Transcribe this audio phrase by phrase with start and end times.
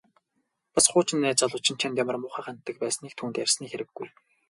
[0.77, 4.07] Бас хуучин найз залуу чинь чамд ямар муухай ханддаг байсныг түүнд ярьсны хэрэггүй.